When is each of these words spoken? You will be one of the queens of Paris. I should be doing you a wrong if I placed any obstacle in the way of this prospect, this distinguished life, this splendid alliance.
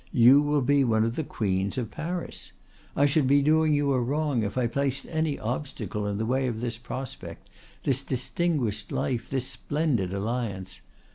You 0.11 0.41
will 0.41 0.61
be 0.63 0.83
one 0.83 1.05
of 1.05 1.15
the 1.15 1.23
queens 1.23 1.77
of 1.77 1.91
Paris. 1.91 2.53
I 2.95 3.05
should 3.05 3.27
be 3.27 3.43
doing 3.43 3.75
you 3.75 3.91
a 3.91 4.01
wrong 4.01 4.41
if 4.41 4.57
I 4.57 4.65
placed 4.65 5.05
any 5.11 5.37
obstacle 5.37 6.07
in 6.07 6.17
the 6.17 6.25
way 6.25 6.47
of 6.47 6.59
this 6.59 6.75
prospect, 6.79 7.47
this 7.83 8.01
distinguished 8.03 8.91
life, 8.91 9.29
this 9.29 9.45
splendid 9.45 10.11
alliance. 10.11 10.81